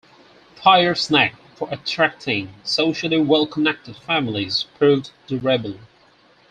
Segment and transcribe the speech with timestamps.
[0.55, 5.77] Thayer's knack for attracting socially-well-connected families proved durable.